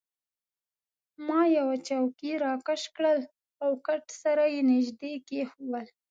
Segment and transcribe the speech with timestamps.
[1.27, 3.19] ما یوه چوکۍ راکش کړل
[3.63, 5.85] او کټ سره يې نژدې کښېښوول.